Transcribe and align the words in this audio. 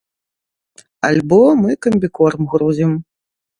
Альбо 1.09 1.39
мы 1.61 1.71
камбікорм 1.89 2.43
грузім. 2.57 2.91